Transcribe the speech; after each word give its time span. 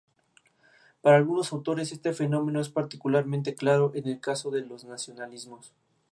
Para 1.03 1.17
algunos 1.17 1.53
autores, 1.53 1.91
este 1.91 2.11
fenómeno 2.13 2.59
es 2.59 2.69
particularmente 2.69 3.53
claro 3.53 3.91
en 3.93 4.07
el 4.07 4.19
caso 4.19 4.49
de 4.49 4.61
los 4.65 4.83
nacionalismos. 4.83 5.73